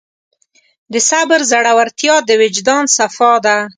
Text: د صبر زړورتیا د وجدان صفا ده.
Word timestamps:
د 0.93 0.95
صبر 1.09 1.39
زړورتیا 1.51 2.15
د 2.27 2.29
وجدان 2.41 2.83
صفا 2.97 3.33
ده. 3.45 3.57